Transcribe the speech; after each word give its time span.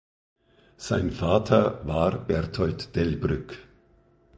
Sein 0.77 1.11
Vater 1.11 1.85
war 1.85 2.17
Berthold 2.25 2.95
Delbrück. 2.95 3.59